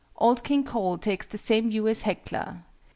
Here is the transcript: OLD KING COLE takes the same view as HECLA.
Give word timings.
OLD 0.17 0.43
KING 0.43 0.63
COLE 0.63 0.97
takes 0.97 1.27
the 1.27 1.37
same 1.37 1.69
view 1.69 1.87
as 1.87 2.01
HECLA. 2.01 2.63